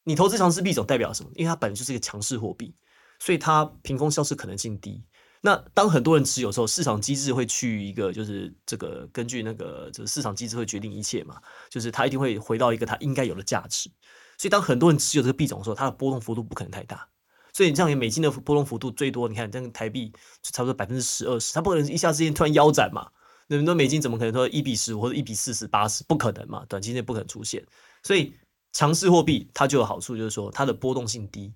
[0.04, 1.30] 你投资强势币种代表什么？
[1.34, 2.74] 因为它本来就是一个强势货币，
[3.20, 5.04] 所以它凭空消失可能性低。
[5.42, 11.36] 那当很多人持有时候，市场机制会去一个，就是这个根据那个就是市场机制会决定一切嘛，
[11.68, 13.90] 就是它一定会回到一个它应该有的价值。
[14.38, 17.06] 所以当很多人持有这个币种的时候，它的波动幅度不可能太大。
[17.54, 20.10] 所以你这样，美金的波动幅度最多，你看这个台币
[20.42, 23.08] 就差不多百分之十二十，它不可能一下之间突然腰斩嘛。
[23.46, 26.02] 那么多美金怎么可能说一比十五或者一比四十八十？
[26.04, 27.64] 不可能嘛，短期内不可能出现。
[28.02, 28.34] 所以
[28.72, 31.54] 强势货币它就有好处，就是说它的波动性低。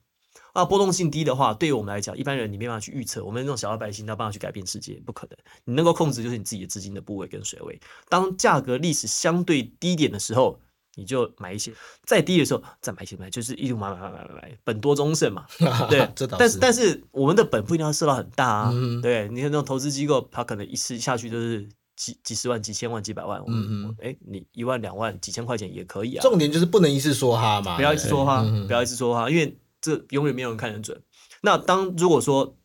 [0.54, 5.36] 那波动性低的话，对于我们来讲，一般人你没办法去预测，我们这种小老百姓，他办法去改变世界，不可能。
[5.64, 7.80] 你能够控制就是你自己的资金的部位跟水位。
[8.08, 10.58] 当价格历史相对低点的时候，
[10.98, 11.70] 你就买一些；
[12.04, 15.46] 再低的时候再买一些，买就是一路买买买买买买，本多终胜嘛。
[15.88, 18.70] 对，这倒是但是但是我们的本不一定要设到很大啊。
[18.74, 23.40] 嗯对，你看那种投资机构，他可能一次下去就是几几十万、几千万、几百万。
[23.46, 26.22] 嗯嗯，哎，你一万、两万、几千块钱也可以啊。
[26.22, 31.00] 重点就是不能一次说哈嘛，不要一次说哈，嗯不要一次说哈，因为这永远没有人看得准。
[31.40, 32.56] 那当如果说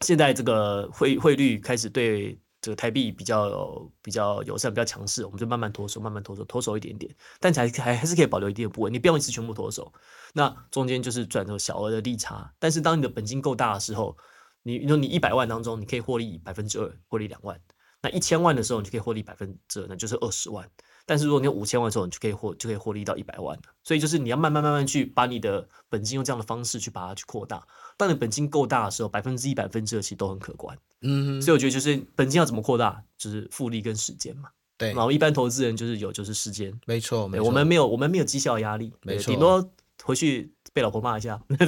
[0.00, 9.92] 现在这个汇汇率开始对这个台币比较比较友善、比较强势，我们就慢慢脱手，慢慢脱手，脱手一点点，但还还还是可以保留一定的部位，你不用一次全部脱手。
[10.34, 14.16] 那中间就是赚这小额的利差，但是当你的本金够大的时候，
[14.64, 17.56] 你你说你一百万当中，你可以获利百分之二，获利两万。
[18.02, 20.68] 那一千万的时候，你就可以获利百分之二，那就是二十万。
[21.06, 23.56] 但是如果你有五千万的时候，你就可以获就可以获利到一百万。
[23.84, 27.64] 所以就是你要慢慢慢慢去把你的本金用这样的方式去把它去扩大。
[27.96, 30.76] 当你本金够大的时候，百分之一、百分之二其实都很可观。
[31.02, 34.48] 嗯，所以我觉得就是本金要怎么扩大，就是复利跟时间嘛。
[34.78, 34.88] 对。
[34.92, 39.30] 然，后一般投资人就是有就是时间，没错，没错，我们没有我们没有绩效压力，对没错。
[39.30, 41.66] 顶多回去被老婆骂一下， 对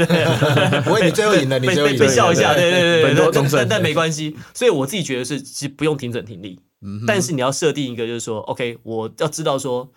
[0.82, 4.36] 不会，你最后赢了， 你被最后赢了，被被笑一下，对对对本对对，多终胜但但没关系。
[4.54, 9.90] 所以我自己觉得是，其实不用停整停利，嗯但是你要设定一个，就是说，OK，我要知道说，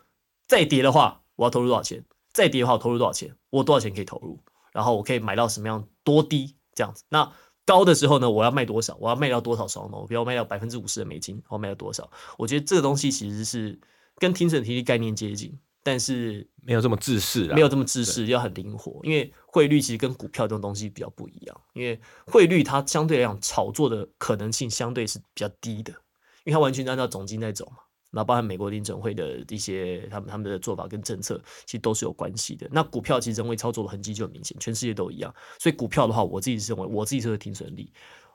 [0.48, 2.00] 再跌的话，我要投入多少钱；
[2.34, 4.40] 再跌的话，我投入多少钱，我多少钱可以投入，
[4.72, 7.04] 然后我可以买到什么样多低这样子。
[7.10, 7.30] 那
[7.66, 8.98] 高的时候呢，我要卖多少？
[9.00, 9.98] 我要卖到多少双呢？
[9.98, 12.10] 我不要卖到百分之五十的美金，我要卖到多少？
[12.38, 13.80] 我觉得这个东西其实是
[14.18, 19.00] 跟停损停利概念接近，但是没有这么自私啦，没有这么自私，要很灵活。
[19.04, 25.92] 因为汇率其实跟股票这种东西比较不一样，因为汇率它相对来讲炒作的可能性相对是比较低的，
[26.44, 27.78] 因为它完全按照总金在走嘛。
[28.12, 32.68] 然后包含美国联准会的一些他们他们的做法跟政策，其实都是有关系的。
[32.72, 35.34] 那股票其实人为操作的痕迹就很明显，全世界都一样。
[35.58, 37.92] 所以股票的话，我自己是认为我自己是会停损利，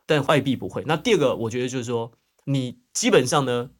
[0.06, 0.82] 但外币不会。
[0.86, 2.10] 那第二个，我觉得就是说，
[2.44, 3.70] 你基本上呢，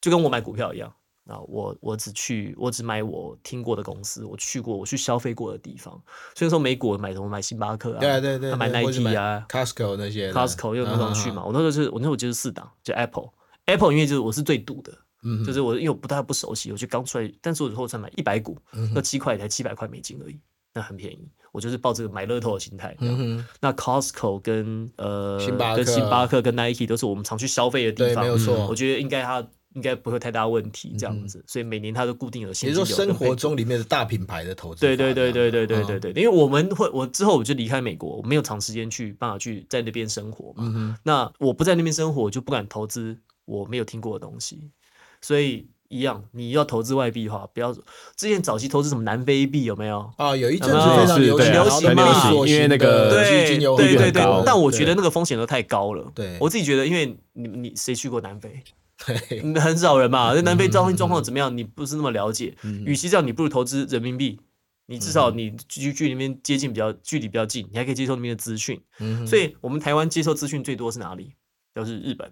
[0.00, 0.94] 就跟我买股票一样。
[1.26, 5.98] 啊，我我只去，我只买我听过的公司，我去过，我去消费过的地方。
[6.34, 11.40] 所以说美股我买什么买星巴克啊，对啊对对，买 Nike 啊，Costco 那些，Costco 又那种去嘛。
[11.42, 14.92] 嗯我那时候就是我那时候就是四档，就 Apple，Apple 因为就是我是最赌的，
[15.24, 20.38] 嗯就是我因为我不太不熟悉，我就刚出来，但是我以后才买一百股，嗯那七块才七百块美金而已，
[20.72, 21.28] 那很便宜。
[21.52, 22.96] 我就是抱这个买乐透的心态。
[22.98, 28.74] 嗯，那 Costco 跟呃星巴克跟星巴克跟 Nike 都是我们常去消费的地，方，没有错我。
[28.74, 40.64] 觉得应该它应该不会太大问题这样子，所以每年它都固定有也现就是说，生活中里面的大品牌的投资法，对对对对对对嗯对对，因为我们会我之后我就离开美国，我没有长时间去办法去在那边生活嘛。
[40.74, 44.72] 嗯，那我不在那边生活，我就不敢投资我没有听过的东西，
[45.24, 47.72] 所以一样，你要投资外币的话，不要
[48.14, 50.12] 之前早期投资什么南非币有没有？
[50.18, 56.12] 啊，有一阵子非常流行，流行嘛因为那个对对对利率很高但我觉得那个风险都太高了。
[56.14, 58.62] 对我自己觉得，因为你你谁去过南非？
[59.58, 62.54] 很少人嘛， 那南非招聘状况怎么样，你不是那么了解。
[62.84, 64.38] 与其这样，你不如投资人民币，
[64.86, 68.78] 你至少你距距离那边接近比较距离比较近，你还可以接受那边的资讯。
[69.00, 71.32] 嗯所以我们台湾接受资讯最多是哪里？
[71.74, 72.30] 就是日本、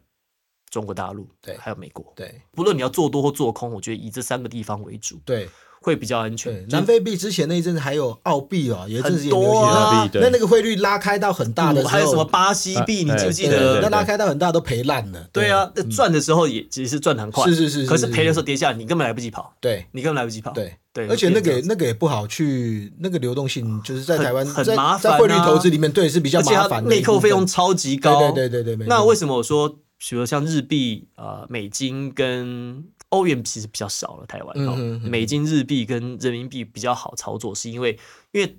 [0.73, 2.13] 中国大陆，对还有美国。
[2.17, 5.47] 对不论你要做多或做空，我觉得以这三个地方为主，对
[5.83, 13.81] 会比较安全。，南非币之前那一阵子还有澳币哦，有一阵子也很多流行啊澳币那那个汇率拉开到很大的时候，还有什么巴西币，你啊记不记得？
[13.83, 15.29] 那拉开到很大都赔烂了。
[15.31, 20.53] 对啊，那赚的时候也其实是赚得很快，是是是是可是是赔的时候跌下来，你根本来不及跑，对你根本来不及跑。
[20.53, 26.91] 对对，而且那个那个也不好去，那个流动性就是在台湾在很麻烦在汇率啊投资里面，对是比较而且它麻烦的。
[26.91, 28.31] 内扣费用超级高。
[28.31, 37.99] 对对对对对，那为什么我说，比如像日币、呃美金跟欧元其实比较少了，台湾、哦美金、日币跟人民币比较好操作，是因为
[38.33, 38.59] 因为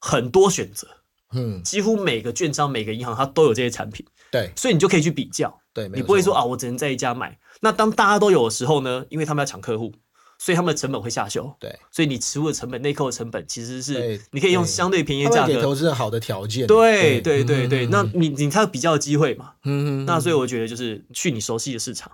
[0.00, 0.88] 很多选择，
[1.32, 5.60] 嗯几乎每个券商、每个银行它都有这些产品，对所以你就可以去比较。
[5.72, 7.38] 对，你不会说啊，我只能在一家买。
[7.60, 9.92] 那当大家都有的时候呢，因为他们要抢客户，
[10.38, 11.52] 所以他们的成本会下修。
[11.58, 15.60] 对，所以你持户的成本、内扣的成本其实是你可以用相对便宜的价格。
[15.60, 16.66] 投资人好的条件。
[16.66, 19.54] 对对对对，嗯那你你才有比较的机会嘛。
[19.64, 22.12] 嗯嗯那所以我觉得就是去你熟悉的市场，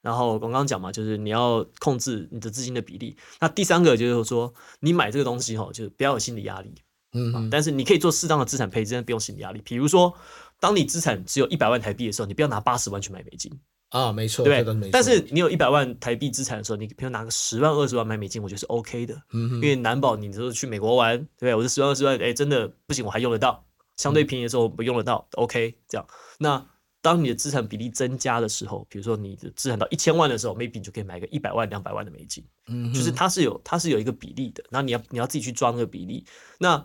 [0.00, 3.16] 然后我刚刚讲嘛，就是你要控制你的资金的比例。
[3.40, 6.74] 那第三个就是说，你买这个东西哈，就是不要有心理压力。
[7.16, 9.60] 嗯嗯但是你可以做适当的资产配置，但不用心理压力。
[9.64, 10.12] 比如说，
[10.60, 13.52] 当你资产只有一百万台币的时候，你不要拿八十万去买美金。
[13.94, 21.54] 啊，没错，对但是你有一百万台币资产的时候，你比如拿个十万、二十万买美金，我觉得是 OK 的，因为难保你就是去美国玩，对不对？
[21.54, 23.64] 我这十万、二十万，哎，真的不行，我还用得到，
[23.96, 26.04] 相对便宜的时候我用得到，OK，这样。
[26.40, 26.66] 那
[27.00, 36.26] 当你的资产比例增加的时候，比如说你的资产到一千万的时候，maybe 你就可以买个一百万、两百万的美金，嗯就是它是有它是有一个比例的，那你要你要自己去抓那个比例，
[36.58, 36.84] 那。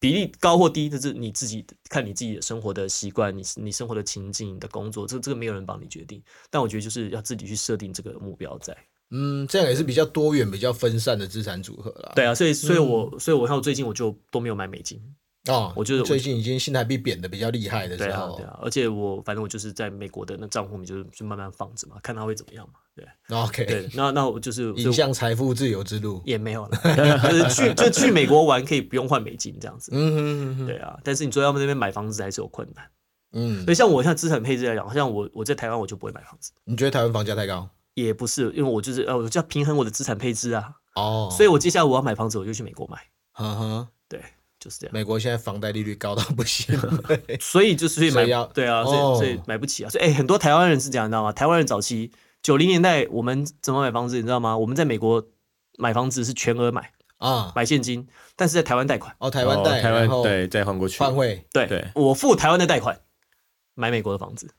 [0.00, 6.22] 比例高或低，这是你自己看你自己的生活的习惯，你你生活的情境、你的工作，这这个没有人帮你决定。
[6.50, 8.76] 但我觉得就是要自己去设定这个目标在。
[9.10, 12.12] 嗯，这样也是比较多元、比较分散的资产组合啦。
[12.14, 15.02] 对啊，所以所以我、所以我看我最近我就都没有买美金。
[15.48, 22.74] 哦，我就是最近已经新台币贬的比较厉害的时候对，啊，而且我反正我就是在美国的那账户里面，就是就慢慢放着嘛，看它会怎么样嘛。
[22.94, 23.06] 对
[23.36, 26.20] OK，对，那那我就是走向财富自由之路。
[26.24, 26.78] 也没有了，
[27.30, 29.90] 就是去 就去美国玩可以不用换美金这样子。
[29.94, 32.84] 嗯哼哼哼，对啊，但是你说要在那边买房子还是有困难。
[33.32, 37.68] 嗯所，以像我像资产配置来讲，像我我在台湾我就不会买房子，你觉得台湾房价太高？
[37.94, 40.72] 也不是，因为我就是呃，我就要平衡我的资产配置啊。
[40.94, 42.98] 哦，所以我接下来我要买房子，我就去美国买。
[43.38, 44.20] 嗯哼，对，
[44.60, 44.92] 就是这样。
[44.94, 46.78] 美国现在房贷利率高到不行。
[47.40, 49.90] 所以就是所以买所以要对啊，所以、哦所以买不起啊。
[49.90, 51.32] 所以哎、很多台湾人是这样，你知道吗？
[51.32, 52.10] 台湾人早期
[52.42, 54.56] 九零年代我们怎么买房子，你知道吗？
[54.56, 55.24] 我们在美国
[55.78, 59.14] 买房子是全额买，啊，买现金，但是在台湾贷款。
[59.18, 63.00] 哦，台湾贷，哦台湾对再换过去，换汇，对，对我付台湾的贷款
[63.74, 64.50] 买美国的房子，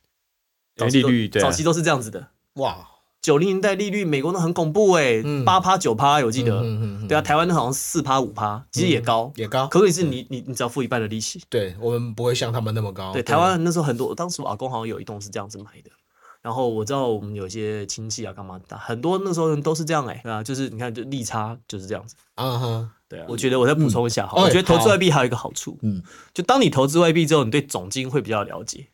[0.75, 2.29] 利率对啊早期都是这样子的。
[2.53, 2.87] 哇，
[3.21, 6.59] 九零年代利率美国都很恐怖哎、嗯八趴九趴，我记得。
[6.61, 11.41] 嗯嗯嗯对啊，台湾的好像四趴五趴，其实也高，也高，可是你你你只要付一半的利息。
[11.49, 13.11] 对我们不会像他们那么高。
[13.11, 15.91] 对，台湾那时候很多，当时我阿公好像有一栋是这样子买的。
[16.41, 22.15] 然后我知道我们有些亲戚啊，干嘛的，很多那时候人都是这样哎、对啊，就是你看，就利差就是这样子。
[22.35, 26.01] 啊哈，对啊，我觉得我再补充一下哈，嗯我觉得投资外币还有一个好处，嗯，
[26.33, 28.87] 就当你投资外币之后，你对总金会比较了解，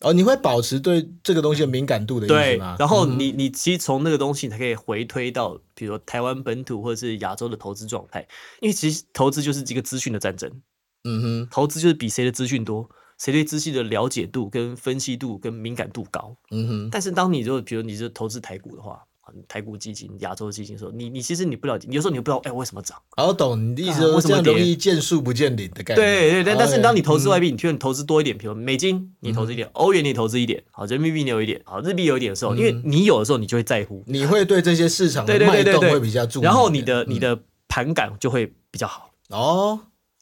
[0.00, 8.24] 哦，你会保持对这个东西的敏感度的意对思吗？，然后嗯你你其实从那个东西，你才可以回推到，比如说台湾本土或者是亚洲的投资状态，
[8.60, 10.48] 因为其实投资就是一个资讯的战争，
[11.02, 16.36] 嗯哼，投资就是比谁的资讯多，谁对资讯的了解度、跟分析度、跟敏感度高。
[16.52, 22.96] 嗯哼，但是当你就比如你是投资台股的话，啊台股基金、亚洲基金的时候，你你其实你不了解，有时候你不知道哎为什么涨。
[23.16, 25.96] 好懂你的意思，啊为说什么容易见树不见林的概念。
[25.96, 37.06] 对对对，但是当你投资外嗯币，你譬如你投资多一点，比如美金你投资一点，欧元你投资一点，好人民币你有一点，好日币有一点的时候，因为你有的时候你就会在乎，你会对这些市场的脉动会比较注意然后你的嗯。
[37.08, 37.38] 你的
[37.68, 39.78] 盘感就会比较好，哦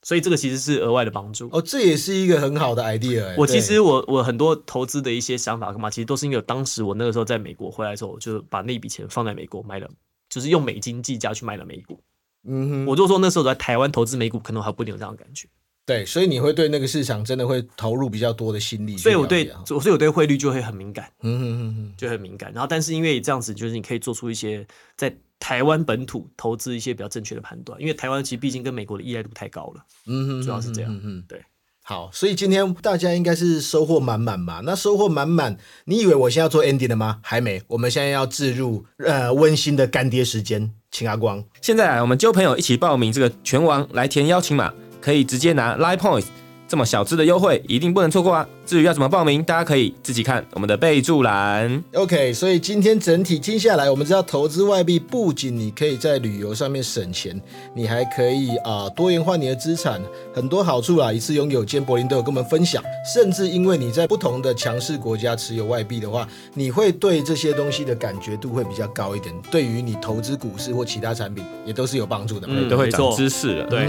[0.07, 1.49] 所以这个其实是额外的帮助。
[1.51, 3.35] 哦，这也是一个很好的 idea 哎。
[3.37, 9.89] 我其实我我很多投资的一些想法干嘛，其实都是因为当时我那个时候在美国回来的时候，我就把那笔钱放在美国买了，
[10.31, 12.01] 就是用美金计价去买了美股。
[12.47, 15.49] 嗯哼，我就说那时候在台湾投资美股，可能还不一定有这样的感觉。
[15.85, 18.97] 对，所以你会对那个市场真的会投入比较多的心力。
[18.97, 22.53] 所以我对，所以我对汇率就会很敏感，嗯哼哼哼，就很敏感。
[22.53, 24.65] 然后，但是因为这样子，就是你可以做出一些
[24.97, 29.84] 在台湾本土投资一些比较正确的判断，因为台湾其实毕竟跟美国的依赖度太高了。
[30.07, 31.43] 嗯哼，主要是这样嗯哼，对。
[31.82, 34.61] 好，所以今天大家应该是收获满满嘛？
[34.64, 37.20] 那收获满满，你以为我现在要做 ending 了吗？
[37.22, 41.45] 还没，我们现在要置入呃温馨的干爹时间，请阿光。
[41.62, 46.26] 现在啊，我们揪朋友一起报名这个拳王来填邀请码，可以直接拿 Line Points。
[46.66, 48.49] 这么小资的优惠，一定不能错过啊！
[48.67, 51.83] 至于要怎么报名，大家可以自己看我们的备注栏。
[51.95, 57.41] OK，所以今天整体听下来，我们知道投资外币不仅你可以在旅游上面省钱，
[57.73, 60.03] 你还可以啊多元化你的资产，
[60.35, 61.12] 很多好处啊！
[61.12, 62.83] 一次拥有，兼柏林都有跟我们分享。
[63.14, 69.33] 甚至因为你在不同的强势国家持有外币的话，你会对这些东西的感觉度会比较高一点。
[69.49, 72.49] 对于你投资股市或其他产品，也都是有帮助的。
[72.51, 73.67] 嗯，都会长知识了。
[73.69, 73.87] 对，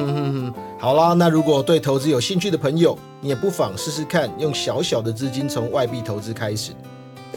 [0.77, 6.73] 好啦，那如果对投资有兴趣的朋朋友，你也不妨试试看，用小小的资金从外币投资开始。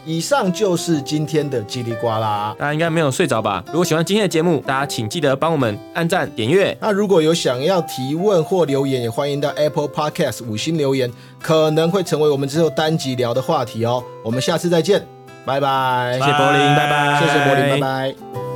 [0.05, 3.63] 以上就是今天的叽里呱啦，大家应该没有睡着吧？
[3.69, 6.77] 如果喜欢今天的节目，大家请记得帮我们按赞、点阅。
[6.81, 11.09] 那如果有想要提问或留言，也欢迎到 Apple Podcast 五星留言，
[11.41, 14.03] 可能会成为我们之后单集聊的话题哦。
[14.25, 15.07] 我们下次再见，
[15.45, 18.50] 拜拜，谢谢柏林，拜拜，谢谢柏林，拜拜。